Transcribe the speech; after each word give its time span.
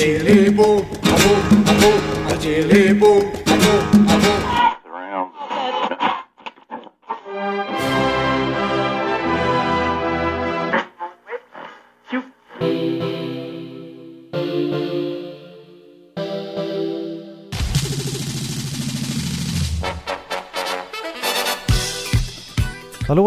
Artilebo, 0.00 0.86
amor, 1.02 1.40
amor, 1.68 2.32
artilebo. 2.32 3.39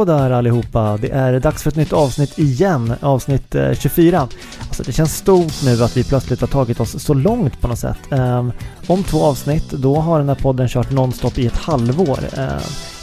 Hallå 0.04 0.20
där 0.20 0.32
allihopa! 0.32 0.98
Det 0.98 1.10
är 1.10 1.40
dags 1.40 1.64
för 1.64 1.70
ett 1.70 1.76
nytt 1.76 1.94
avsnitt 1.94 2.40
igen, 2.40 2.94
avsnitt 3.02 3.56
eh, 3.56 3.74
24. 3.74 4.28
Alltså 4.60 4.84
det 4.84 4.92
känns 4.92 5.18
stort 5.18 5.64
nu 5.66 5.84
att 5.84 5.98
vi 5.98 6.04
plötsligt 6.04 6.42
har 6.42 6.48
tagit 6.48 6.80
oss 6.80 7.04
så 7.04 7.14
långt 7.14 7.62
på 7.62 7.68
något 7.68 7.80
sätt. 7.80 7.98
Um, 8.12 8.52
om 8.88 9.04
två 9.04 9.24
avsnitt, 9.24 9.72
då 9.72 9.96
har 9.96 10.20
den 10.20 10.30
här 10.30 10.36
podden 10.36 10.68
kört 10.68 10.92
nonstop 10.92 11.38
i 11.38 11.48
ett 11.48 11.58
halvår. 11.58 12.20
Um, 12.38 12.48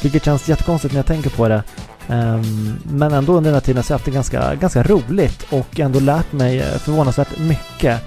vilket 0.03 0.25
känns 0.25 0.49
jättekonstigt 0.49 0.95
när 0.95 0.99
jag 0.99 1.07
tänker 1.07 1.31
på 1.31 1.49
det. 1.49 1.63
Um, 2.09 2.79
men 2.85 3.13
ändå 3.13 3.33
under 3.33 3.51
den 3.51 3.55
här 3.55 3.61
tiden 3.61 3.83
så 3.83 3.93
har 3.93 3.95
jag 3.95 3.99
haft 3.99 4.05
det 4.05 4.11
ganska, 4.11 4.55
ganska 4.55 4.83
roligt 4.83 5.47
och 5.51 5.81
ändå 5.81 6.01
lärt 6.01 6.33
mig 6.33 6.59
eh, 6.59 6.79
förvånansvärt 6.79 7.39
mycket. 7.39 8.01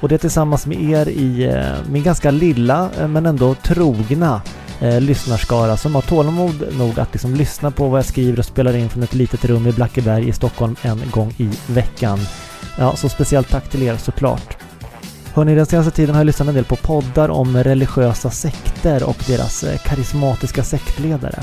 Och 0.00 0.08
det 0.08 0.18
tillsammans 0.18 0.66
med 0.66 0.82
er 0.82 1.08
i 1.08 1.48
uh, 1.48 1.90
min 1.90 2.02
ganska 2.02 2.30
lilla 2.30 2.88
uh, 3.00 3.08
men 3.08 3.26
ändå 3.26 3.54
trogna 3.54 4.40
eh, 4.80 5.00
lyssnarskara 5.00 5.76
som 5.76 5.94
har 5.94 6.02
tålamod 6.02 6.64
nog 6.78 7.00
att 7.00 7.12
liksom 7.12 7.34
lyssna 7.34 7.70
på 7.70 7.88
vad 7.88 7.98
jag 7.98 8.06
skriver 8.06 8.38
och 8.38 8.44
spelar 8.44 8.76
in 8.76 8.88
från 8.88 9.02
ett 9.02 9.14
litet 9.14 9.44
rum 9.44 9.66
i 9.66 9.72
Blackeberg 9.72 10.28
i 10.28 10.32
Stockholm 10.32 10.76
en 10.82 11.00
gång 11.10 11.34
i 11.36 11.50
veckan. 11.66 12.18
Ja, 12.78 12.96
så 12.96 13.08
speciellt 13.08 13.50
tack 13.50 13.70
till 13.70 13.82
er 13.82 13.96
såklart. 13.96 14.56
Hörni, 15.34 15.54
den 15.54 15.66
senaste 15.66 15.90
tiden 15.90 16.14
har 16.14 16.20
jag 16.20 16.26
lyssnat 16.26 16.48
en 16.48 16.54
del 16.54 16.64
på 16.64 16.76
poddar 16.76 17.28
om 17.28 17.56
religiösa 17.56 18.30
sekter 18.30 19.08
och 19.08 19.24
deras 19.26 19.64
eh, 19.64 19.78
karismatiska 19.78 20.64
sektledare. 20.64 21.42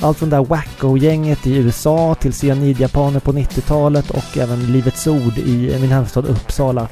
Allt 0.00 0.18
från 0.18 0.30
det 0.30 0.36
där 0.36 0.44
Wacko-gänget 0.44 1.46
i 1.46 1.56
USA 1.56 2.14
till 2.14 2.32
cyanidjapaner 2.32 3.20
på 3.20 3.32
90-talet 3.32 4.10
och 4.10 4.38
även 4.38 4.72
Livets 4.72 5.06
Ord 5.06 5.38
i 5.38 5.78
min 5.80 5.90
hemstad 5.90 6.26
Uppsala. 6.26 6.88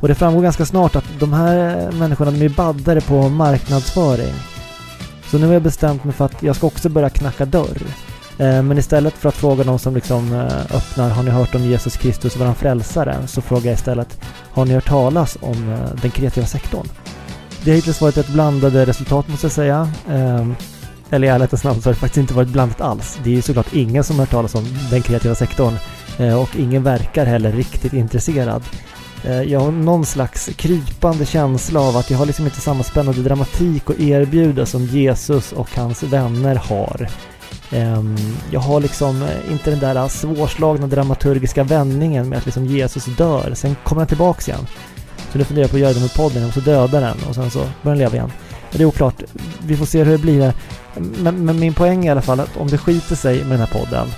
Och 0.00 0.08
det 0.08 0.14
framgår 0.14 0.42
ganska 0.42 0.66
snart 0.66 0.96
att 0.96 1.04
de 1.18 1.32
här 1.32 1.78
eh, 1.78 1.92
människorna 1.92 2.30
de 2.30 2.44
är 2.44 2.48
baddare 2.48 3.00
på 3.00 3.28
marknadsföring. 3.28 4.34
Så 5.30 5.38
nu 5.38 5.46
har 5.46 5.52
jag 5.52 5.62
bestämt 5.62 6.04
mig 6.04 6.14
för 6.14 6.24
att 6.24 6.42
jag 6.42 6.56
ska 6.56 6.66
också 6.66 6.88
börja 6.88 7.10
knacka 7.10 7.44
dörr. 7.44 7.82
Eh, 8.38 8.62
men 8.62 8.78
istället 8.78 9.14
för 9.14 9.28
att 9.28 9.34
fråga 9.34 9.64
de 9.64 9.78
som 9.78 9.94
liksom 9.94 10.32
eh, 10.32 10.76
öppnar, 10.76 11.10
har 11.10 11.22
ni 11.22 11.30
hört 11.30 11.54
om 11.54 11.62
Jesus 11.62 11.96
Kristus 11.96 12.34
och 12.34 12.40
våran 12.40 12.54
frälsare? 12.54 13.16
Så 13.26 13.40
frågar 13.40 13.66
jag 13.66 13.74
istället, 13.74 14.20
har 14.50 14.64
ni 14.64 14.74
hört 14.74 14.88
talas 14.88 15.38
om 15.40 15.72
eh, 15.72 16.00
den 16.02 16.10
kreativa 16.10 16.46
sektorn? 16.46 16.86
Det 17.64 17.70
har 17.70 17.76
hittills 17.76 18.00
varit 18.00 18.16
ett 18.16 18.28
blandade 18.28 18.84
resultat 18.84 19.28
måste 19.28 19.46
jag 19.46 19.52
säga. 19.52 19.90
Ehm, 20.08 20.54
eller 21.10 21.26
i 21.26 21.30
ärlighetens 21.30 21.64
namn 21.64 21.82
så 21.82 21.88
har 21.88 21.94
det 21.94 22.00
faktiskt 22.00 22.20
inte 22.20 22.34
varit 22.34 22.48
blandat 22.48 22.80
alls. 22.80 23.18
Det 23.24 23.30
är 23.30 23.34
ju 23.34 23.42
såklart 23.42 23.74
ingen 23.74 24.04
som 24.04 24.16
har 24.16 24.22
hört 24.22 24.30
talas 24.30 24.54
om 24.54 24.64
den 24.90 25.02
kreativa 25.02 25.34
sektorn. 25.34 25.74
Och 26.40 26.56
ingen 26.56 26.82
verkar 26.82 27.26
heller 27.26 27.52
riktigt 27.52 27.92
intresserad. 27.92 28.62
Eh, 29.24 29.42
jag 29.42 29.60
har 29.60 29.70
någon 29.70 30.06
slags 30.06 30.50
krypande 30.56 31.26
känsla 31.26 31.80
av 31.80 31.96
att 31.96 32.10
jag 32.10 32.18
har 32.18 32.26
liksom 32.26 32.44
inte 32.44 32.60
samma 32.60 32.82
spännande 32.82 33.22
dramatik 33.22 33.90
att 33.90 34.00
erbjuda 34.00 34.66
som 34.66 34.84
Jesus 34.84 35.52
och 35.52 35.68
hans 35.76 36.02
vänner 36.02 36.54
har. 36.54 37.08
Ehm, 37.70 38.16
jag 38.50 38.60
har 38.60 38.80
liksom 38.80 39.22
eh, 39.22 39.52
inte 39.52 39.70
den 39.70 39.78
där 39.78 39.96
eh, 39.96 40.08
svårslagna 40.08 40.86
dramaturgiska 40.86 41.64
vändningen 41.64 42.28
med 42.28 42.38
att 42.38 42.46
liksom 42.46 42.66
Jesus 42.66 43.04
dör, 43.04 43.52
sen 43.54 43.76
kommer 43.84 44.00
han 44.00 44.08
tillbaks 44.08 44.48
igen. 44.48 44.66
Så 45.32 45.38
nu 45.38 45.44
funderar 45.44 45.64
jag 45.64 45.70
på 45.70 45.76
att 45.76 45.80
göra 45.80 45.92
det 45.92 46.00
med 46.00 46.14
podden, 46.14 46.44
och 46.44 46.54
så 46.54 46.60
döda 46.60 47.00
den 47.00 47.16
och 47.28 47.34
sen 47.34 47.50
så 47.50 47.58
börjar 47.58 47.96
den 47.96 47.98
leva 47.98 48.14
igen. 48.14 48.32
Det 48.72 48.82
är 48.82 48.86
oklart, 48.86 49.22
vi 49.62 49.76
får 49.76 49.86
se 49.86 50.04
hur 50.04 50.12
det 50.12 50.18
blir. 50.18 50.52
Men, 50.94 51.44
men 51.44 51.60
min 51.60 51.74
poäng 51.74 52.04
är 52.04 52.08
i 52.08 52.10
alla 52.10 52.22
fall 52.22 52.40
att 52.40 52.56
om 52.56 52.68
det 52.68 52.78
skiter 52.78 53.16
sig 53.16 53.38
med 53.38 53.50
den 53.50 53.60
här 53.60 53.66
podden, 53.66 54.08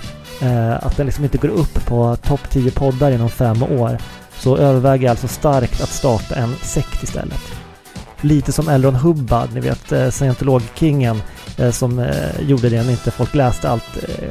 att 0.81 0.97
den 0.97 1.05
liksom 1.05 1.23
inte 1.23 1.37
går 1.37 1.49
upp 1.49 1.85
på 1.85 2.15
topp 2.15 2.49
10 2.49 2.71
poddar 2.71 3.11
inom 3.11 3.29
fem 3.29 3.63
år, 3.63 3.97
så 4.39 4.57
överväger 4.57 5.03
jag 5.03 5.11
alltså 5.11 5.27
starkt 5.27 5.81
att 5.81 5.89
starta 5.89 6.35
en 6.35 6.55
sekt 6.61 7.03
istället. 7.03 7.41
Lite 8.21 8.51
som 8.51 8.69
Elron 8.69 8.95
Hubbard, 8.95 9.49
ni 9.53 9.59
vet 9.59 9.91
eh, 9.91 10.09
scientologkingen 10.09 11.21
eh, 11.57 11.71
som 11.71 11.99
eh, 11.99 12.41
gjorde 12.41 12.69
det 12.69 12.83
när 12.83 12.91
inte 12.91 13.11
folk 13.11 13.33
läste 13.33 13.69
allt 13.69 13.83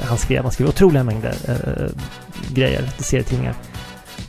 han 0.03 0.19
skrev. 0.19 0.43
Han 0.43 0.53
skrev 0.53 0.69
otroliga 0.69 1.05
mängder 1.05 1.35
grejer 2.49 2.91
till 2.97 3.05
serietidningar. 3.05 3.55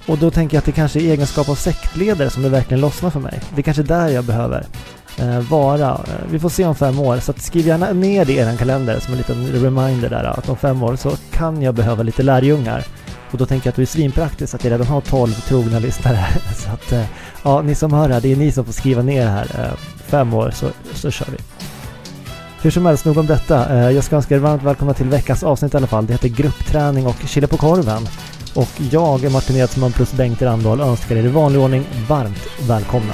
Och 0.08 0.18
då 0.18 0.32
tänker 0.32 0.56
jag 0.56 0.60
att 0.60 0.66
det 0.66 0.72
kanske 0.72 1.00
är 1.00 1.12
egenskap 1.12 1.50
av 1.50 1.56
sektledare 1.56 2.30
som 2.30 2.44
det 2.44 2.50
verkligen 2.50 2.82
lossnar 2.82 3.10
för 3.10 3.20
mig. 3.20 3.42
Det 3.56 3.62
är 3.62 3.64
kanske 3.64 3.84
där 3.84 4.08
jag 4.08 4.24
behöver 4.24 4.66
vara. 5.50 6.02
Vi 6.32 6.40
får 6.40 6.50
se 6.50 6.66
om 6.66 6.76
fem 6.76 7.00
år, 7.00 7.18
så 7.18 7.32
att 7.32 7.42
skriv 7.42 7.68
gärna 7.68 7.92
ner 7.92 8.26
det 8.26 8.34
i 8.34 8.38
er 8.38 8.58
kalender 8.58 9.00
som 9.00 9.14
en 9.14 9.18
liten 9.18 9.48
reminder 9.48 10.10
där 10.10 10.24
att 10.24 10.50
om 10.50 10.58
fem 10.58 10.84
år 10.84 10.96
så 10.96 11.12
kan 11.32 11.62
jag 11.62 11.76
behöva 11.76 12.04
lite 12.04 12.24
lärjungar. 12.24 12.86
Och 13.34 13.40
då 13.40 13.46
tänker 13.46 13.68
jag 13.68 13.72
att 13.72 13.76
det 13.76 13.82
är 13.82 13.86
svinpraktiskt 13.86 14.54
att 14.54 14.64
jag 14.64 14.72
redan 14.72 14.88
har 14.88 15.02
12 15.02 15.34
trogna 15.34 15.80
lyssnare. 15.80 16.26
Så 16.56 16.70
att, 16.70 16.92
eh, 16.92 17.06
ja, 17.44 17.62
ni 17.62 17.76
som 17.76 17.94
hör 17.94 18.08
det 18.08 18.14
här, 18.14 18.22
det 18.22 18.32
är 18.32 18.36
ni 18.36 18.52
som 18.52 18.66
får 18.66 18.74
skriva 18.74 19.02
ner 19.02 19.28
här. 19.28 19.48
Eh, 19.60 19.78
fem 20.06 20.34
år 20.34 20.52
så, 20.52 20.68
så 20.94 21.12
kör 21.12 21.28
vi. 21.32 21.38
Hur 22.62 22.72
som 22.72 22.86
helst, 22.86 23.06
nog 23.06 23.18
om 23.18 23.28
detta. 23.28 23.78
Eh, 23.78 23.92
jag 23.92 24.04
ska 24.04 24.16
önska 24.16 24.36
er 24.36 24.40
varmt 24.40 24.64
välkomna 24.64 24.94
till 24.94 25.06
veckans 25.06 25.44
avsnitt 25.44 25.74
i 25.74 25.78
alla 25.78 25.88
fall. 25.88 26.06
Det 26.06 26.14
heter 26.14 26.30
Gruppträning 26.30 27.08
och 27.08 27.16
Chile 27.26 27.48
på 27.48 27.58
korven. 27.58 28.08
Och 28.56 28.82
jag, 28.92 29.32
Martin 29.32 29.56
Edsman 29.56 29.92
plus 29.92 30.14
Bengt 30.14 30.42
Randahl 30.42 30.82
önskar 30.82 31.16
er 31.16 31.24
i 31.24 31.28
vanlig 31.28 31.62
ordning 31.62 31.86
varmt 32.08 32.48
välkomna. 32.68 33.14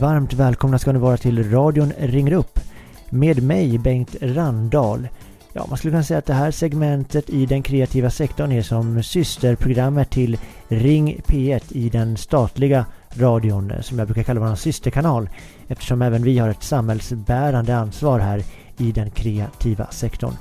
Varmt 0.00 0.32
välkomna 0.32 0.78
ska 0.78 0.92
ni 0.92 0.98
vara 0.98 1.16
till 1.16 1.50
radion 1.50 1.92
Ringer 1.98 2.32
upp 2.32 2.60
med 3.10 3.42
mig 3.42 3.78
Bengt 3.78 4.16
Randahl. 4.20 5.08
Ja, 5.52 5.66
man 5.68 5.78
skulle 5.78 5.92
kunna 5.92 6.02
säga 6.02 6.18
att 6.18 6.26
det 6.26 6.34
här 6.34 6.50
segmentet 6.50 7.30
i 7.30 7.46
den 7.46 7.62
kreativa 7.62 8.10
sektorn 8.10 8.52
är 8.52 8.62
som 8.62 9.02
systerprogrammet 9.02 10.10
till 10.10 10.38
Ring 10.68 11.20
P1 11.26 11.62
i 11.68 11.88
den 11.88 12.16
statliga 12.16 12.86
radion 13.14 13.72
som 13.80 13.98
jag 13.98 14.08
brukar 14.08 14.22
kalla 14.22 14.40
vår 14.40 14.54
systerkanal 14.54 15.28
eftersom 15.68 16.02
även 16.02 16.22
vi 16.22 16.38
har 16.38 16.48
ett 16.48 16.62
samhällsbärande 16.62 17.76
ansvar 17.76 18.18
här 18.18 18.42
i 18.78 18.92
den 18.92 19.10
kreativa 19.10 19.86
sektorn. 19.90 20.34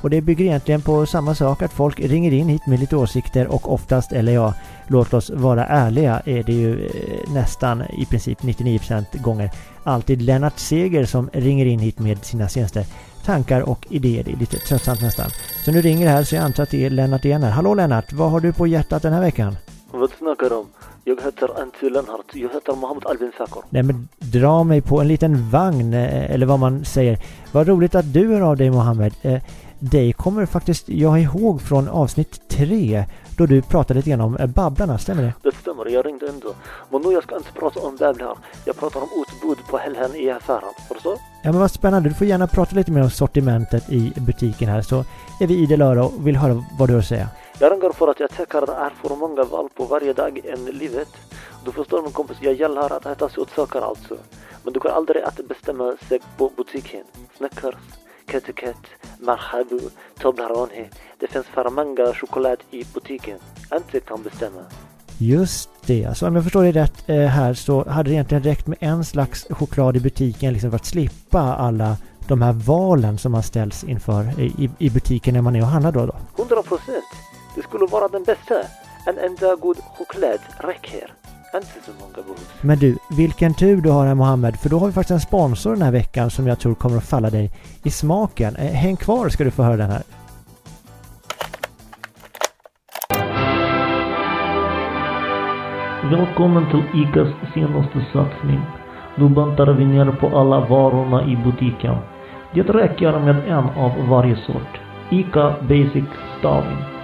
Och 0.00 0.10
det 0.10 0.20
bygger 0.20 0.44
egentligen 0.44 0.82
på 0.82 1.06
samma 1.06 1.34
sak 1.34 1.62
att 1.62 1.72
folk 1.72 2.00
ringer 2.00 2.32
in 2.32 2.48
hit 2.48 2.66
med 2.66 2.80
lite 2.80 2.96
åsikter 2.96 3.46
och 3.46 3.72
oftast, 3.72 4.12
eller 4.12 4.32
ja, 4.32 4.54
låt 4.88 5.14
oss 5.14 5.30
vara 5.30 5.66
ärliga, 5.66 6.22
är 6.24 6.42
det 6.42 6.52
ju 6.52 6.86
eh, 6.86 7.32
nästan 7.32 7.82
i 7.82 8.06
princip 8.06 8.40
99% 8.40 9.22
gånger 9.22 9.50
alltid 9.84 10.22
Lennart 10.22 10.58
Seger 10.58 11.04
som 11.04 11.30
ringer 11.32 11.66
in 11.66 11.78
hit 11.78 11.98
med 11.98 12.24
sina 12.24 12.48
senaste 12.48 12.86
tankar 13.24 13.68
och 13.68 13.86
idéer. 13.90 14.24
Det 14.24 14.32
är 14.32 14.36
lite 14.36 14.58
tröttsamt 14.58 15.02
nästan. 15.02 15.30
Så 15.64 15.72
nu 15.72 15.80
ringer 15.80 16.06
det 16.06 16.12
här 16.12 16.24
så 16.24 16.34
jag 16.34 16.44
antar 16.44 16.62
att 16.62 16.70
det 16.70 16.86
är 16.86 16.90
Lennart 16.90 17.24
igen 17.24 17.42
här. 17.42 17.50
Hallå 17.50 17.74
Lennart, 17.74 18.12
vad 18.12 18.30
har 18.30 18.40
du 18.40 18.52
på 18.52 18.66
hjärtat 18.66 19.02
den 19.02 19.12
här 19.12 19.20
veckan? 19.20 19.56
Vad 19.90 20.10
snackar 20.10 20.48
du 20.48 20.54
om? 20.56 20.66
Jag 21.04 21.16
heter 21.24 21.62
inte 21.62 21.90
Lennart, 21.90 22.26
jag 22.32 22.52
heter 22.52 22.76
Mohammed 22.76 23.06
Albin 23.06 23.32
Sakor. 23.38 23.64
Nej 23.70 23.82
men 23.82 24.08
dra 24.18 24.64
mig 24.64 24.80
på 24.82 25.00
en 25.00 25.08
liten 25.08 25.50
vagn, 25.50 25.94
eh, 25.94 26.30
eller 26.30 26.46
vad 26.46 26.58
man 26.58 26.84
säger. 26.84 27.18
Vad 27.52 27.68
roligt 27.68 27.94
att 27.94 28.12
du 28.12 28.28
hör 28.28 28.40
av 28.40 28.56
dig 28.56 28.70
Mohammed. 28.70 29.14
Eh, 29.22 29.42
dig 29.78 30.12
kommer 30.12 30.46
faktiskt 30.46 30.88
jag 30.88 31.20
ihåg 31.20 31.62
från 31.62 31.88
avsnitt 31.88 32.48
tre 32.48 33.04
då 33.36 33.46
du 33.46 33.62
pratade 33.62 33.98
lite 33.98 34.10
grann 34.10 34.20
om 34.20 34.36
eh, 34.36 34.46
Babblarna, 34.46 34.98
stämmer 34.98 35.22
det? 35.22 35.32
Det 35.42 35.56
stämmer, 35.56 35.88
jag 35.88 36.06
ringde 36.06 36.28
ändå. 36.28 36.48
Men 36.90 37.02
nu 37.02 37.12
jag 37.12 37.22
ska 37.22 37.36
inte 37.36 37.52
prata 37.52 37.80
om 37.80 37.96
Babblar. 37.96 38.38
Jag 38.64 38.76
pratar 38.76 39.00
om 39.00 39.08
utbud 39.22 39.66
på 39.70 39.78
helgen 39.78 40.14
i 40.14 40.30
affären. 40.30 40.74
Förstår 40.88 41.18
Ja 41.42 41.52
men 41.52 41.60
vad 41.60 41.70
spännande, 41.70 42.08
du 42.08 42.14
får 42.14 42.26
gärna 42.26 42.46
prata 42.46 42.76
lite 42.76 42.92
mer 42.92 43.02
om 43.02 43.10
sortimentet 43.10 43.90
i 43.90 44.12
butiken 44.16 44.68
här 44.68 44.82
så 44.82 45.04
är 45.40 45.46
vi 45.46 45.54
idel 45.54 45.82
öra 45.82 46.04
och 46.04 46.26
vill 46.26 46.36
höra 46.36 46.64
vad 46.78 46.88
du 46.88 46.92
har 46.92 47.00
att 47.00 47.06
säga. 47.06 47.28
Jag 47.58 47.72
ringer 47.72 47.92
för 47.92 48.08
att 48.08 48.20
jag 48.20 48.30
tycker 48.30 48.60
det 48.66 48.72
är 48.72 48.90
för 48.90 49.16
många 49.16 49.44
val 49.44 49.68
på 49.74 49.84
varje 49.84 50.12
dag 50.12 50.38
i 50.38 50.72
livet. 50.72 51.08
Du 51.64 51.72
förstår 51.72 52.02
min 52.02 52.12
kompis, 52.12 52.36
jag 52.40 52.54
gillar 52.54 52.92
att 52.92 53.06
äta 53.06 53.28
sötsaker 53.28 53.80
alltså. 53.80 54.16
Men 54.64 54.72
du 54.72 54.80
kan 54.80 54.90
aldrig 54.90 55.22
att 55.22 55.48
bestämma 55.48 55.96
sig 56.08 56.20
på 56.36 56.50
butiken. 56.56 57.04
Snickers, 57.36 57.74
KitKat, 58.30 58.76
Marhaba, 59.18 59.90
Toblerone. 60.18 60.88
Det 61.18 61.26
finns 61.26 61.46
för 61.46 61.70
många 61.70 62.14
choklad 62.14 62.58
i 62.70 62.84
butiken. 62.94 63.38
Inte 63.74 64.00
kan 64.00 64.22
bestämma. 64.22 64.60
Just 65.18 65.70
det, 65.86 66.04
alltså 66.04 66.26
om 66.26 66.34
jag 66.34 66.44
förstår 66.44 66.64
det 66.64 66.72
rätt 66.72 67.08
eh, 67.08 67.16
här 67.16 67.54
så 67.54 67.88
hade 67.88 68.10
det 68.10 68.14
egentligen 68.14 68.42
räckt 68.42 68.66
med 68.66 68.78
en 68.80 69.04
slags 69.04 69.46
choklad 69.50 69.96
i 69.96 70.00
butiken 70.00 70.52
liksom 70.52 70.70
för 70.70 70.76
att 70.76 70.86
slippa 70.86 71.40
alla 71.40 71.96
de 72.28 72.42
här 72.42 72.52
valen 72.52 73.18
som 73.18 73.32
man 73.32 73.42
ställs 73.42 73.84
inför 73.84 74.40
i, 74.40 74.70
i 74.78 74.90
butiken 74.90 75.34
när 75.34 75.42
man 75.42 75.56
är 75.56 75.60
och 75.60 75.66
handlar 75.66 75.92
då. 75.92 76.06
då. 76.06 76.14
100 76.36 76.62
procent. 76.62 77.04
Det 77.54 77.62
skulle 77.62 77.86
vara 77.86 78.08
den 78.08 78.24
bästa. 78.24 78.54
En 79.06 79.18
enda 79.18 79.56
god 79.56 79.76
choklad 79.98 80.40
räcker. 80.58 81.12
Inte 81.56 81.68
så 81.84 81.90
många 82.00 82.12
behov. 82.14 82.36
Men 82.60 82.78
du, 82.78 82.98
vilken 83.10 83.54
tur 83.54 83.80
du 83.80 83.90
har 83.90 84.06
här 84.06 84.14
Mohammed, 84.14 84.56
för 84.56 84.68
då 84.68 84.78
har 84.78 84.86
vi 84.86 84.92
faktiskt 84.92 85.10
en 85.10 85.20
sponsor 85.20 85.72
den 85.72 85.82
här 85.82 85.92
veckan 85.92 86.30
som 86.30 86.46
jag 86.46 86.58
tror 86.58 86.74
kommer 86.74 86.96
att 86.96 87.08
falla 87.08 87.30
dig 87.30 87.50
i 87.84 87.90
smaken. 87.90 88.56
Eh, 88.56 88.72
häng 88.72 88.96
kvar 88.96 89.28
ska 89.28 89.44
du 89.44 89.50
få 89.50 89.62
höra 89.62 89.76
den 89.76 89.90
här. 89.90 90.02
Välkommen 96.10 96.70
till 96.70 97.02
ICAs 97.02 97.54
senaste 97.54 98.06
satsning. 98.12 98.60
Nu 99.16 99.28
bantar 99.28 99.72
vi 99.72 99.84
ner 99.84 100.16
på 100.20 100.38
alla 100.38 100.60
varorna 100.60 101.24
i 101.24 101.36
butiken. 101.36 101.96
Det 102.54 102.62
räcker 102.62 103.20
med 103.20 103.48
en 103.48 103.64
av 103.64 104.08
varje 104.08 104.36
sort. 104.36 104.80
ICA 105.10 105.54
Basic 105.68 106.04
Staving. 106.38 106.95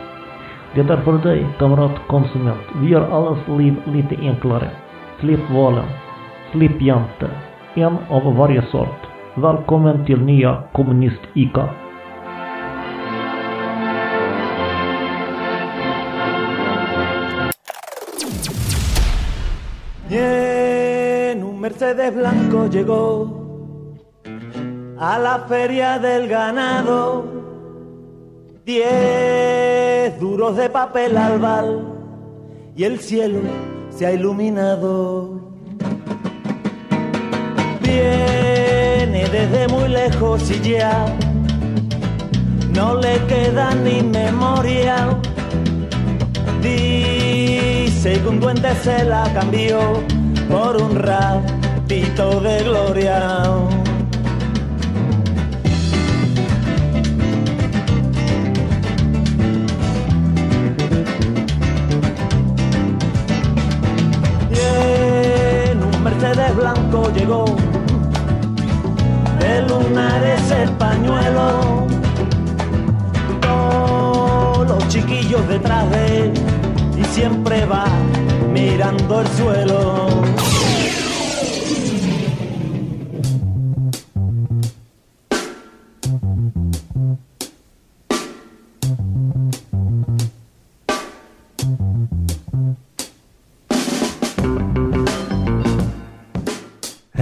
Det 0.75 0.81
är 0.81 0.97
för 0.97 1.13
dig, 1.13 1.47
kamrat 1.59 1.99
konsument. 2.09 2.61
Vi 2.75 2.89
gör 2.89 3.11
allas 3.11 3.39
liv 3.49 3.75
lite 3.87 4.17
enklare. 4.17 4.71
Slipp 5.21 5.51
valen. 5.51 5.89
Slipp 6.53 6.83
jante. 6.83 7.31
En 7.75 7.97
av 8.09 8.37
varje 8.37 8.63
sort. 8.63 9.01
Välkommen 9.35 10.05
till 10.07 10.21
nya 10.21 10.63
Kommunist-ICA. 10.73 11.69
En 20.11 21.43
un 21.43 21.61
Mercedes 21.61 22.15
blanco 22.15 22.67
llegó 22.73 23.29
a 24.99 25.19
la 25.19 25.39
feria 25.49 25.99
del 25.99 26.29
ganado. 26.29 27.25
Diez 28.65 29.62
duros 30.11 30.57
de 30.57 30.69
papel 30.69 31.17
albal 31.17 31.81
y 32.77 32.85
el 32.85 32.99
cielo 32.99 33.41
se 33.91 34.07
ha 34.07 34.13
iluminado. 34.13 35.41
Viene 37.81 39.29
desde 39.31 39.69
muy 39.69 39.89
lejos 39.89 40.51
y 40.51 40.61
ya 40.61 41.07
no 42.75 42.97
le 42.97 43.19
queda 43.27 43.75
ni 43.75 44.03
memoria. 44.03 45.19
Dice 46.61 48.21
que 48.21 48.29
un 48.29 48.41
duende 48.41 48.75
se 48.83 49.05
la 49.05 49.31
cambió 49.33 49.79
por 50.49 50.77
un 50.83 50.97
ratito 50.97 52.41
de 52.41 52.63
gloria. 52.65 53.82
Blanco 66.55 67.11
llegó. 67.15 67.45
De 69.41 69.63
lunares 69.63 70.51
el 70.51 70.71
pañuelo. 70.73 71.87
Todos 73.41 74.69
los 74.69 74.89
chiquillos 74.89 75.47
detrás 75.49 75.91
de 75.91 76.21
él. 76.21 76.33
Y 76.97 77.05
siempre 77.05 77.65
va 77.67 77.87
mirando 78.53 79.21
el 79.21 79.29
suelo. 79.29 80.42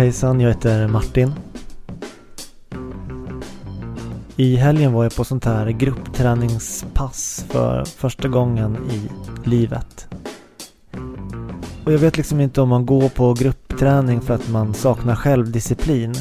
Hejsan, 0.01 0.41
jag 0.41 0.49
heter 0.49 0.89
Martin. 0.89 1.33
I 4.37 4.57
helgen 4.57 4.93
var 4.93 5.03
jag 5.03 5.17
på 5.17 5.25
sånt 5.25 5.45
här 5.45 5.71
gruppträningspass 5.71 7.45
för 7.49 7.85
första 7.85 8.29
gången 8.29 8.77
i 8.91 9.09
livet. 9.49 10.09
Och 11.85 11.93
jag 11.93 11.99
vet 11.99 12.17
liksom 12.17 12.41
inte 12.41 12.61
om 12.61 12.69
man 12.69 12.87
går 12.87 13.09
på 13.09 13.35
gruppträning 13.35 14.21
för 14.21 14.35
att 14.35 14.49
man 14.49 14.75
saknar 14.75 15.15
självdisciplin. 15.15 16.15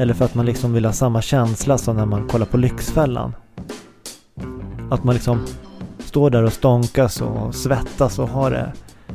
Eller 0.00 0.14
för 0.14 0.24
att 0.24 0.34
man 0.34 0.46
liksom 0.46 0.72
vill 0.72 0.84
ha 0.84 0.92
samma 0.92 1.22
känsla 1.22 1.78
som 1.78 1.96
när 1.96 2.06
man 2.06 2.28
kollar 2.28 2.46
på 2.46 2.56
Lyxfällan. 2.56 3.34
Att 4.90 5.04
man 5.04 5.14
liksom 5.14 5.46
står 5.98 6.30
där 6.30 6.42
och 6.42 6.52
stånkas 6.52 7.20
och 7.20 7.54
svettas 7.54 8.18
och 8.18 8.28
har 8.28 8.50
det 8.50 8.72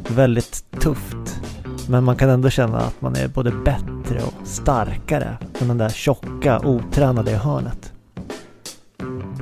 väldigt 0.08 0.66
tufft. 0.80 1.42
Men 1.90 2.04
man 2.04 2.16
kan 2.16 2.30
ändå 2.30 2.50
känna 2.50 2.78
att 2.78 3.02
man 3.02 3.16
är 3.16 3.28
både 3.28 3.52
bättre 3.52 4.22
och 4.24 4.48
starkare 4.48 5.38
än 5.62 5.68
den 5.68 5.78
där 5.78 5.90
tjocka, 5.90 6.60
otränade 6.60 7.32
i 7.32 7.36
hörnet. 7.36 7.94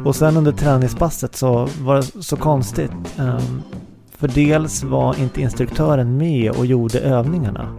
Och 0.05 0.15
sen 0.15 0.37
under 0.37 0.51
träningspasset 0.51 1.35
så 1.35 1.69
var 1.81 1.95
det 1.95 2.23
så 2.23 2.37
konstigt. 2.37 2.91
Ehm, 3.17 3.61
för 4.17 4.27
dels 4.27 4.83
var 4.83 5.19
inte 5.19 5.41
instruktören 5.41 6.17
med 6.17 6.51
och 6.51 6.65
gjorde 6.65 6.99
övningarna. 6.99 7.77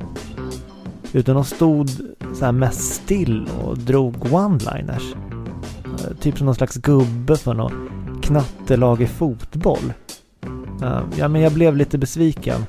Utan 1.12 1.34
de 1.34 1.44
stod 1.44 1.90
så 2.34 2.44
här 2.44 2.52
mest 2.52 2.94
still 2.94 3.48
och 3.64 3.78
drog 3.78 4.14
one-liners. 4.16 5.16
Eh, 5.84 6.16
typ 6.20 6.38
som 6.38 6.44
någon 6.44 6.54
slags 6.54 6.76
gubbe 6.76 7.36
för 7.36 7.54
något 7.54 7.72
knattelag 8.22 9.02
i 9.02 9.06
fotboll. 9.06 9.92
Ehm, 10.82 11.10
ja, 11.16 11.28
men 11.28 11.40
jag 11.40 11.52
blev 11.52 11.76
lite 11.76 11.98
besviken. 11.98 12.66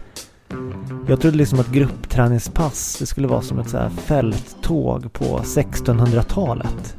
Jag 1.10 1.22
trodde 1.22 1.38
liksom 1.38 1.60
att 1.60 1.72
gruppträningspass, 1.72 2.98
det 3.00 3.06
skulle 3.06 3.28
vara 3.28 3.42
som 3.42 3.60
ett 3.60 3.69
så 3.69 3.78
här 3.78 3.90
fälttåg 3.90 5.14
på 5.14 5.40
1600-talet. 5.40 6.98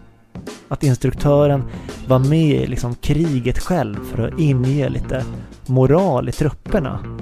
Att 0.69 0.83
instruktören 0.83 1.65
var 2.09 2.19
med 2.19 2.63
i 2.63 2.67
liksom 2.67 2.95
kriget 2.95 3.59
själv 3.59 3.97
för 4.05 4.29
att 4.29 4.39
inge 4.41 4.89
lite 4.89 5.25
moral 5.67 6.29
i 6.29 6.33
trupperna. 6.33 7.19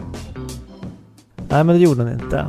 Nej, 1.48 1.64
men 1.64 1.66
det 1.66 1.78
gjorde 1.78 2.02
han 2.02 2.12
inte. 2.12 2.46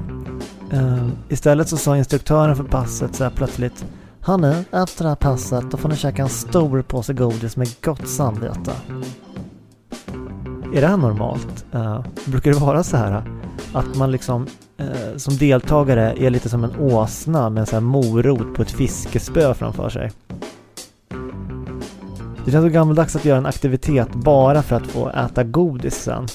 Uh, 0.74 1.10
istället 1.30 1.70
så 1.70 1.78
sa 1.78 1.98
instruktören 1.98 2.56
för 2.56 2.64
passet 2.64 3.16
så 3.16 3.24
här 3.24 3.32
plötsligt 3.32 3.86
Hörni, 4.22 4.64
efter 4.72 5.04
det 5.04 5.10
här 5.10 5.16
passet 5.16 5.72
då 5.72 5.78
får 5.78 5.90
ni 5.90 5.96
käka 5.96 6.22
en 6.22 6.30
stor 6.30 6.82
påse 6.82 7.14
godis 7.14 7.58
med 7.58 7.68
gott 7.82 8.08
samvete. 8.08 8.72
Är 10.74 10.82
det 10.82 10.88
här 10.88 10.98
normalt? 10.98 11.66
Uh, 11.76 12.06
brukar 12.26 12.52
det 12.52 12.60
vara 12.60 12.84
så 12.84 12.98
här 12.98 13.39
att 13.74 13.96
man 13.96 14.12
liksom 14.12 14.48
eh, 14.78 15.18
som 15.18 15.38
deltagare 15.38 16.14
är 16.18 16.30
lite 16.30 16.50
som 16.50 16.64
en 16.64 16.76
åsna 16.80 17.50
med 17.50 17.62
en 17.62 17.68
sån 17.68 17.76
här 17.76 17.92
morot 17.92 18.56
på 18.56 18.62
ett 18.62 18.72
fiskespö 18.72 19.54
framför 19.54 19.90
sig? 19.90 20.12
Det 22.46 22.52
känns 22.52 22.66
så 22.66 22.70
gammaldags 22.70 23.16
att 23.16 23.26
göra 23.26 23.38
en 23.38 23.46
aktivitet 23.46 24.14
bara 24.14 24.62
för 24.62 24.76
att 24.76 24.88
få 24.88 25.10
äta 25.10 25.44
godis 25.44 25.96
sen. 25.96 26.28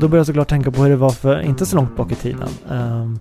Då 0.00 0.08
börjar 0.08 0.20
jag 0.20 0.26
såklart 0.26 0.48
tänka 0.48 0.70
på 0.70 0.82
hur 0.82 0.90
det 0.90 0.96
var 0.96 1.10
för 1.10 1.40
inte 1.40 1.66
så 1.66 1.76
långt 1.76 1.96
bak 1.96 2.12
i 2.12 2.14
tiden. 2.14 2.48
Um, 2.68 3.20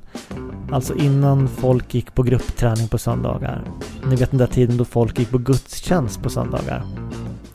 alltså 0.72 0.96
innan 0.96 1.48
folk 1.48 1.94
gick 1.94 2.16
på 2.16 2.24
gruppträning 2.24 2.88
på 2.88 2.98
söndagar. 2.98 3.62
Ni 4.10 4.16
vet 4.16 4.32
den 4.32 4.38
där 4.38 4.48
tiden 4.48 4.78
då 4.78 4.86
folk 4.86 5.20
gick 5.20 5.32
på 5.32 5.38
gudstjänst 5.38 6.24
på 6.24 6.30
söndagar. 6.30 6.84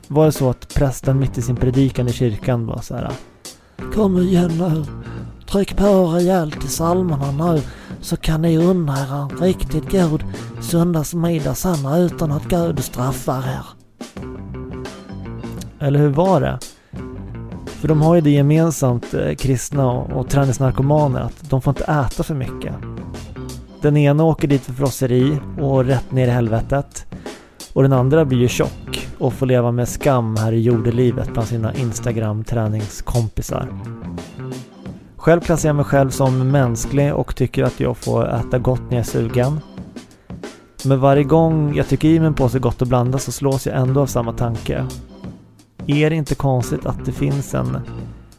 Var 0.08 0.26
det 0.26 0.32
så 0.32 0.50
att 0.50 0.74
prästen 0.74 1.18
mitt 1.18 1.38
i 1.38 1.42
sin 1.42 1.56
predikan 1.56 2.08
i 2.08 2.12
kyrkan 2.12 2.66
var 2.66 2.80
så 2.80 2.94
här. 2.94 3.12
Kom 3.94 4.18
igen 4.18 4.58
nu. 4.58 4.84
Tryck 5.50 5.76
på 5.76 6.06
rejält 6.06 6.64
i 6.64 6.66
psalmerna 6.66 7.30
nu 7.32 7.62
så 8.00 8.16
kan 8.16 8.42
ni 8.42 8.58
unna 8.58 8.92
er 8.92 9.14
en 9.14 9.38
riktigt 9.40 9.90
god 9.90 10.24
söndagsmiddag 10.60 11.54
sen 11.54 11.86
utan 11.86 12.32
att 12.32 12.44
Gud 12.44 12.84
straffar 12.84 13.38
er. 13.38 13.66
Eller 15.80 15.98
hur 15.98 16.08
var 16.08 16.40
det? 16.40 16.58
För 17.66 17.88
de 17.88 18.02
har 18.02 18.14
ju 18.14 18.20
det 18.20 18.30
gemensamt, 18.30 19.14
eh, 19.14 19.34
kristna 19.34 19.90
och, 19.90 20.10
och 20.10 20.30
träningsnarkomaner, 20.30 21.20
att 21.20 21.50
de 21.50 21.62
får 21.62 21.70
inte 21.70 21.84
äta 21.84 22.22
för 22.22 22.34
mycket. 22.34 22.74
Den 23.82 23.96
ena 23.96 24.24
åker 24.24 24.48
dit 24.48 24.62
för 24.62 24.72
frosseri 24.72 25.38
och 25.60 25.84
rätt 25.84 26.12
ner 26.12 26.26
i 26.26 26.30
helvetet. 26.30 27.06
Och 27.72 27.82
den 27.82 27.92
andra 27.92 28.24
blir 28.24 28.38
ju 28.38 28.48
tjock 28.48 28.95
och 29.18 29.32
få 29.32 29.44
leva 29.44 29.72
med 29.72 29.88
skam 29.88 30.36
här 30.36 30.52
i 30.52 30.60
jordelivet 30.60 31.32
bland 31.32 31.48
sina 31.48 31.74
Instagram-träningskompisar. 31.74 33.68
Själv 35.16 35.40
klassar 35.40 35.68
jag 35.68 35.76
mig 35.76 35.84
själv 35.84 36.10
som 36.10 36.50
mänsklig 36.50 37.14
och 37.14 37.36
tycker 37.36 37.64
att 37.64 37.80
jag 37.80 37.96
får 37.96 38.34
äta 38.34 38.58
gott 38.58 38.80
när 38.80 38.96
jag 38.96 39.06
är 39.06 39.10
sugen. 39.10 39.60
Men 40.84 41.00
varje 41.00 41.24
gång 41.24 41.76
jag 41.76 41.88
tycker 41.88 42.08
i 42.08 42.18
mig 42.18 42.26
en 42.26 42.34
påse 42.34 42.58
gott 42.58 42.82
och 42.82 42.88
blandat 42.88 43.22
så 43.22 43.32
slås 43.32 43.66
jag 43.66 43.76
ändå 43.76 44.00
av 44.00 44.06
samma 44.06 44.32
tanke. 44.32 44.86
Är 45.86 46.10
det 46.10 46.16
inte 46.16 46.34
konstigt 46.34 46.86
att 46.86 47.04
det 47.04 47.12
finns 47.12 47.54
en 47.54 47.78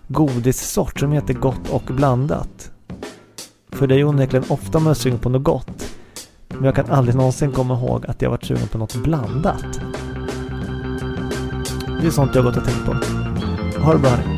godissort 0.08 1.00
som 1.00 1.12
heter 1.12 1.34
gott 1.34 1.70
och 1.70 1.84
blandat? 1.88 2.72
För 3.72 3.88
det 3.88 3.96
är 3.96 3.98
ju 3.98 4.06
onekligen 4.06 4.46
ofta 4.50 4.80
man 4.80 4.92
är 4.92 4.94
sugen 4.94 5.20
på 5.20 5.30
något 5.30 5.44
gott. 5.44 5.94
Men 6.48 6.64
jag 6.64 6.76
kan 6.76 6.90
aldrig 6.90 7.16
någonsin 7.16 7.52
komma 7.52 7.74
ihåg 7.74 8.06
att 8.06 8.22
jag 8.22 8.30
varit 8.30 8.44
sugen 8.44 8.68
på 8.68 8.78
något 8.78 8.96
blandat. 8.96 9.80
Det 12.02 12.08
är 12.08 12.12
sånt 12.12 12.36
jag 12.36 12.44
har 12.44 12.52
gått 12.52 12.58
och 12.58 12.66
tänkt 12.66 12.86
på. 12.86 12.94
Ha 13.82 13.94
det 13.94 14.00
bra 14.00 14.10
hörni. 14.10 14.37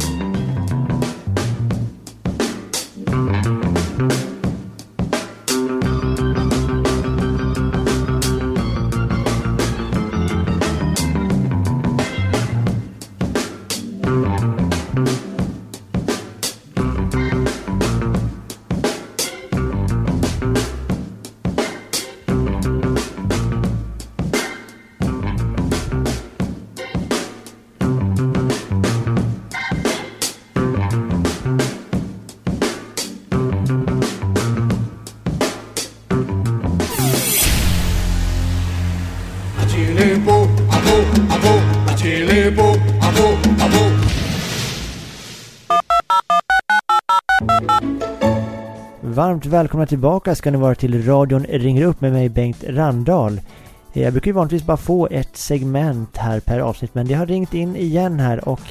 Varmt 49.09 49.45
välkomna 49.45 49.85
tillbaka 49.85 50.35
ska 50.35 50.51
ni 50.51 50.57
vara 50.57 50.75
till 50.75 51.05
radion 51.05 51.45
ringer 51.49 51.85
upp 51.85 52.01
med 52.01 52.11
mig 52.11 52.29
Bengt 52.29 52.63
Randahl. 52.67 53.41
Eh, 53.93 54.03
jag 54.03 54.13
brukar 54.13 54.27
ju 54.27 54.33
vanligtvis 54.33 54.65
bara 54.65 54.77
få 54.77 55.07
ett 55.11 55.37
segment 55.37 56.17
här 56.17 56.39
per 56.39 56.59
avsnitt 56.59 56.95
men 56.95 57.07
det 57.07 57.13
har 57.13 57.25
ringt 57.25 57.53
in 57.53 57.75
igen 57.75 58.19
här 58.19 58.49
och 58.49 58.61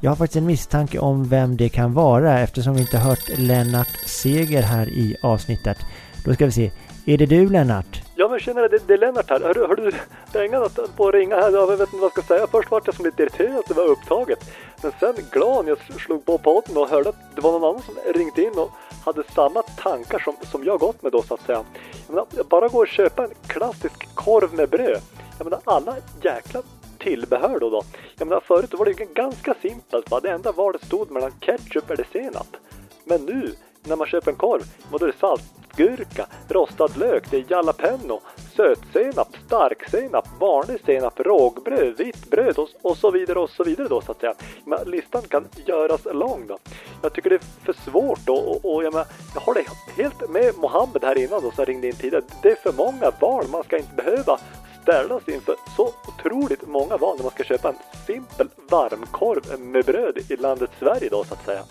jag 0.00 0.10
har 0.10 0.16
faktiskt 0.16 0.36
en 0.36 0.46
misstanke 0.46 0.98
om 0.98 1.28
vem 1.28 1.56
det 1.56 1.68
kan 1.68 1.94
vara 1.94 2.40
eftersom 2.40 2.74
vi 2.74 2.80
inte 2.80 2.98
hört 2.98 3.38
Lennart 3.38 3.88
Seger 4.06 4.62
här 4.62 4.88
i 4.88 5.16
avsnittet. 5.22 5.78
Då 6.24 6.34
ska 6.34 6.44
vi 6.44 6.52
se. 6.52 6.70
Är 7.06 7.18
det 7.18 7.26
du 7.26 7.48
Lennart? 7.48 8.07
Ja 8.20 8.28
men 8.28 8.40
tjenare, 8.40 8.68
det, 8.68 8.78
det 8.86 8.94
är 8.94 8.98
Lennart 8.98 9.30
här. 9.30 9.40
Hörru, 9.40 9.66
hörru, 9.66 9.90
det 10.32 10.38
är 10.38 10.96
på 10.96 11.08
att 11.08 11.14
ringa 11.14 11.36
här. 11.36 11.50
Jag 11.50 11.66
vet 11.66 11.80
inte 11.80 11.96
vad 11.96 12.04
jag 12.04 12.12
ska 12.12 12.22
säga. 12.22 12.46
Först 12.46 12.70
var 12.70 12.82
jag 12.84 12.94
som 12.94 13.04
lite 13.04 13.22
irriterad 13.22 13.58
att 13.58 13.66
det 13.66 13.74
var 13.74 13.84
upptaget. 13.84 14.38
Men 14.82 14.92
sen 15.00 15.14
glad 15.32 15.64
när 15.64 15.70
jag 15.70 16.00
slog 16.00 16.24
på 16.24 16.38
podden 16.38 16.76
och 16.76 16.88
hörde 16.88 17.08
att 17.08 17.34
det 17.34 17.40
var 17.40 17.52
någon 17.52 17.64
annan 17.64 17.82
som 17.82 17.94
ringt 18.14 18.38
in 18.38 18.52
och 18.58 18.70
hade 19.04 19.22
samma 19.34 19.62
tankar 19.62 20.18
som, 20.18 20.36
som 20.50 20.64
jag 20.64 20.80
gått 20.80 21.02
med 21.02 21.12
då 21.12 21.22
så 21.22 21.34
att 21.34 21.46
säga. 21.46 21.64
Jag 22.06 22.14
menar, 22.14 22.44
bara 22.44 22.68
gå 22.68 22.78
och 22.78 22.88
köpa 22.88 23.24
en 23.24 23.30
klassisk 23.46 24.14
korv 24.14 24.54
med 24.54 24.68
bröd. 24.68 25.00
Jag 25.38 25.44
menar 25.44 25.60
alla 25.64 25.96
jäkla 26.22 26.62
tillbehör 26.98 27.58
då 27.60 27.70
då. 27.70 27.82
Jag 28.18 28.28
menar 28.28 28.40
förut 28.40 28.74
var 28.74 28.84
det 28.84 28.90
ju 28.90 29.06
ganska 29.14 29.54
simpelt 29.62 30.10
va. 30.10 30.20
Det 30.20 30.30
enda 30.30 30.52
valet 30.52 30.84
stod 30.84 31.10
mellan 31.10 31.32
ketchup 31.40 31.90
eller 31.90 32.06
senap. 32.12 32.56
Men 33.04 33.20
nu 33.20 33.52
när 33.84 33.96
man 33.96 34.06
köper 34.06 34.30
en 34.30 34.36
korv, 34.36 34.62
då 34.90 35.04
är 35.06 35.12
det 35.12 35.18
salt 35.18 35.57
gurka, 35.78 36.26
rostad 36.48 36.96
lök, 36.96 37.30
det 37.30 37.36
är 37.36 37.44
jalapeno, 37.48 38.20
sötsenap, 38.56 39.28
starksenap, 39.46 40.28
vanlig 40.40 40.80
senap, 40.86 41.20
rågbröd, 41.20 41.96
vitt 41.98 42.30
bröd 42.30 42.58
och, 42.58 42.68
och 42.82 42.96
så 42.96 43.10
vidare 43.10 43.38
och 43.38 43.50
så 43.50 43.64
vidare 43.64 43.88
då 43.88 44.00
så 44.00 44.12
att 44.12 44.20
säga. 44.20 44.34
Men 44.64 44.90
listan 44.90 45.22
kan 45.22 45.44
göras 45.66 46.00
lång 46.12 46.46
då. 46.46 46.58
Jag 47.02 47.12
tycker 47.12 47.30
det 47.30 47.36
är 47.36 47.64
för 47.64 47.90
svårt 47.90 48.20
då 48.26 48.34
och, 48.34 48.74
och 48.74 48.84
jag, 48.84 48.94
men, 48.94 49.04
jag 49.34 49.40
håller 49.40 49.64
helt 49.96 50.30
med 50.30 50.58
Mohammed 50.58 51.04
här 51.04 51.18
innan 51.18 51.42
då 51.42 51.50
som 51.50 51.64
ringde 51.64 51.86
in 51.86 51.96
tidigare. 51.96 52.24
Det 52.42 52.50
är 52.50 52.56
för 52.56 52.72
många 52.72 53.12
val, 53.20 53.44
man 53.52 53.64
ska 53.64 53.76
inte 53.76 53.94
behöva 53.94 54.38
ställas 54.82 55.28
inför 55.28 55.56
så 55.76 55.92
otroligt 56.08 56.66
många 56.66 56.96
val 56.96 57.16
när 57.16 57.22
man 57.22 57.32
ska 57.32 57.44
köpa 57.44 57.68
en 57.68 57.78
simpel 58.06 58.48
varmkorv 58.70 59.60
med 59.60 59.84
bröd 59.84 60.18
i 60.28 60.36
landet 60.36 60.70
Sverige 60.78 61.08
då 61.10 61.24
så 61.24 61.34
att 61.34 61.44
säga. 61.44 61.62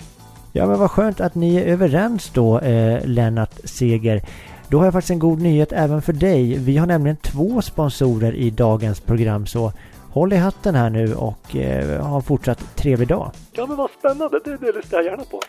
Ja 0.57 0.67
men 0.67 0.79
vad 0.79 0.91
skönt 0.91 1.21
att 1.21 1.35
ni 1.35 1.55
är 1.55 1.65
överens 1.65 2.31
då 2.33 2.59
eh, 2.59 3.05
Lennart 3.05 3.53
Seger. 3.63 4.21
Då 4.67 4.77
har 4.77 4.85
jag 4.85 4.93
faktiskt 4.93 5.11
en 5.11 5.19
god 5.19 5.41
nyhet 5.41 5.71
även 5.71 6.01
för 6.01 6.13
dig. 6.13 6.57
Vi 6.57 6.77
har 6.77 6.87
nämligen 6.87 7.17
två 7.17 7.61
sponsorer 7.61 8.35
i 8.35 8.49
dagens 8.49 8.99
program 8.99 9.45
så 9.45 9.71
håll 10.11 10.33
i 10.33 10.35
hatten 10.35 10.75
här 10.75 10.89
nu 10.89 11.15
och 11.15 11.55
eh, 11.55 12.05
ha 12.05 12.15
en 12.15 12.21
fortsatt 12.21 12.75
trevlig 12.75 13.07
dag. 13.07 13.31
Ja 13.51 13.65
men 13.65 13.77
vad 13.77 13.89
spännande, 13.99 14.39
det, 14.45 14.57
det 14.57 14.71
lyssnar 14.75 14.99
jag 14.99 15.05
gärna 15.05 15.23
på. 15.23 15.41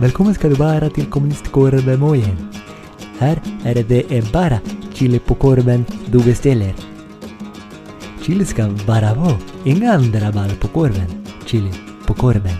Välkommen 0.00 0.34
ska 0.34 0.48
du 0.48 0.54
vara 0.54 0.90
till 0.90 1.06
kommunistkorven 1.06 2.02
Här 3.18 3.40
är 3.64 3.74
det 3.74 4.32
bara 4.32 4.58
chili 4.94 5.18
på 5.18 5.34
korven 5.34 5.84
du 6.06 6.18
beställer. 6.18 6.74
Chili 8.22 8.44
ska 8.44 8.68
bara 8.86 9.14
vara, 9.14 9.36
inga 9.64 9.92
andra 9.92 10.30
val 10.30 10.50
på 10.60 10.68
korven. 10.68 11.06
Chili 11.46 11.72
på 12.06 12.14
korven. 12.14 12.56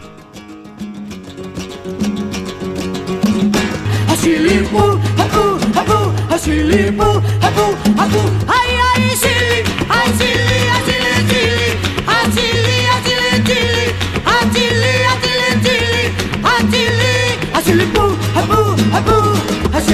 Achilebo, 4.08 4.84
abo, 5.22 5.44
abo, 5.80 5.98
achilebo, 6.34 7.04
abo, 7.48 7.66
abo. 8.02 8.22
Ay, 8.56 8.70
ay, 8.88 9.02
chili, 9.22 9.58
ay, 9.88 10.08
chili, 10.18 10.58
ay, 10.74 10.80
chili, 10.86 11.14
chili, 11.30 11.68
ay, 12.06 12.24
chili, 12.34 12.76
ay, 12.92 13.00
chili, 13.06 13.30
chili, 13.48 13.84
ay, 14.24 14.44
chili, 14.54 14.94
ay, 15.10 15.16
chili, 15.22 15.50
chili, 15.64 16.04
ay, 16.50 16.60
chili, 16.72 17.12
ay, 17.54 17.62
chili, 17.64 17.86
boo, 17.94 18.12
ay, 18.36 18.44
boo, 19.06 19.28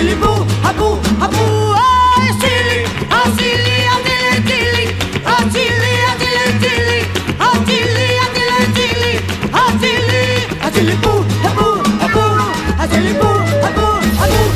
ay, 0.09 0.15
boo, 0.15 0.21
ay, 0.21 0.21
chili, 0.21 0.21
boo, 0.21 0.45
ay, 0.65 0.75
boo, 0.79 0.97
ay, 1.21 1.29
boo, 1.35 1.75
ay, 1.77 2.29
chili, 2.41 2.79
ay, 3.17 3.29
chili, 3.37 3.77
ay, 3.93 4.01
chili, 4.07 4.33
chili, 4.49 4.85
ay, 5.25 5.43
chili, 5.53 5.93
ay, 6.09 6.17
chili, 6.21 6.45
chili, 6.63 6.99
ay, 7.45 7.57
chili, 7.67 8.07
ay, 8.23 8.29
chili, 8.37 8.59
chili, 8.77 9.13
ay, 9.53 9.71
chili, 9.81 10.25
ay, 10.61 10.71
chili, 10.75 10.95
boo, 11.03 11.21
ay, 11.45 11.53
boo, 11.57 11.79
ay, 12.03 12.09
boo, 12.15 12.37
ay, 12.81 12.87
chili, 12.93 13.13
boo, 13.21 13.39
ay, 13.67 13.73
boo, 13.77 13.97
ay, 14.23 14.31
boo. 14.31 14.51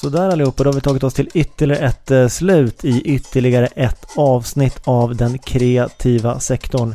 Sådär 0.00 0.28
allihopa, 0.28 0.62
då 0.64 0.70
har 0.70 0.74
vi 0.74 0.80
tagit 0.80 1.02
oss 1.02 1.14
till 1.14 1.30
ytterligare 1.34 1.86
ett 1.86 2.10
eh, 2.10 2.28
slut 2.28 2.84
i 2.84 3.00
ytterligare 3.14 3.66
ett 3.66 4.06
avsnitt 4.16 4.80
av 4.84 5.16
den 5.16 5.38
kreativa 5.38 6.40
sektorn. 6.40 6.94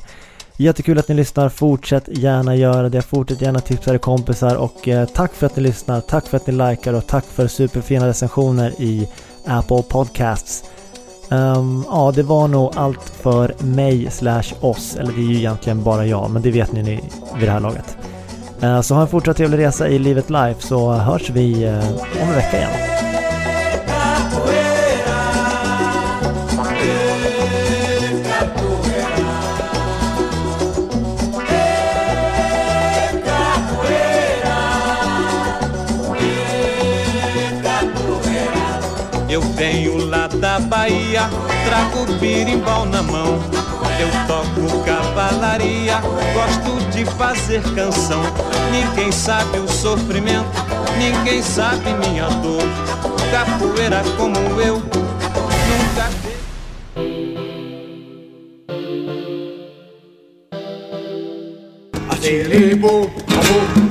Jättekul 0.60 0.98
att 0.98 1.08
ni 1.08 1.16
lyssnar, 1.16 1.50
fortsätt 1.50 2.04
gärna 2.08 2.56
göra 2.56 2.90
det, 2.90 3.02
fortsätt 3.02 3.42
gärna 3.42 3.60
tipsa 3.60 3.92
era 3.92 3.98
kompisar 3.98 4.56
och 4.56 4.88
eh, 4.88 5.08
tack 5.08 5.34
för 5.34 5.46
att 5.46 5.56
ni 5.56 5.64
lyssnar, 5.64 6.02
tack 6.02 6.28
för 6.28 6.38
att 6.38 6.48
ni 6.48 6.54
likar 6.54 6.94
och 6.94 7.08
tack 7.08 7.26
för 7.26 7.48
superfina 7.48 8.08
recensioner 8.08 8.74
i 8.78 9.08
Apple 9.46 9.84
Podcasts. 9.90 10.64
Um, 11.30 11.86
ja, 11.88 12.12
det 12.16 12.24
var 12.24 12.48
nog 12.48 12.72
allt 12.76 13.10
för 13.10 13.56
mig 13.60 14.12
slash 14.12 14.54
oss, 14.60 14.96
eller 14.96 15.12
det 15.12 15.22
är 15.22 15.30
ju 15.30 15.38
egentligen 15.38 15.84
bara 15.84 16.06
jag, 16.06 16.32
men 16.32 16.42
det 16.42 16.52
vet 16.52 16.72
ni 16.72 16.84
vid 17.36 17.48
det 17.48 17.52
här 17.52 17.60
laget. 17.60 17.98
Uh, 18.64 18.82
så 18.82 18.94
ha 18.94 19.02
en 19.02 19.08
fortsatt 19.08 19.38
trevlig 19.38 19.58
resa 19.58 19.88
i 19.88 20.00
livet 20.00 20.30
life 20.30 20.62
så 20.62 20.92
hörs 20.92 21.30
vi 21.30 21.66
uh, 21.66 21.90
om 22.22 22.30
en 22.30 22.36
vecka 22.36 22.58
igen. 22.58 23.07
Eu 39.30 39.42
venho 39.42 40.06
lá 40.06 40.28
da 40.28 40.60
Bahia, 40.60 41.30
trago 41.66 42.06
birimbau 42.20 42.86
na 42.86 43.04
mão. 43.04 43.40
Eu 44.00 44.10
toco 44.28 44.84
cavalaria, 44.84 46.00
gosto 46.34 46.90
de 46.92 47.04
fazer 47.18 47.62
canção. 47.76 48.22
Ninguém 48.72 49.12
sabe 49.12 49.60
o 49.60 49.68
sofrimento, 49.68 50.48
ninguém 50.98 51.42
sabe 51.42 51.94
minha 51.96 52.30
dor. 52.30 52.64
Capoeira 53.32 54.02
como 54.18 54.62
eu, 54.62 54.76
nunca 54.78 56.10
teve. 56.24 56.38
chili 62.28 62.76
boom, 62.76 63.04
a 63.04 63.42
boom, 63.48 63.87